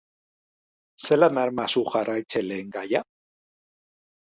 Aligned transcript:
Zelan 1.07 1.37
daramazu 1.41 1.85
jarraitzaileen 1.97 2.75
gaia? 2.79 3.05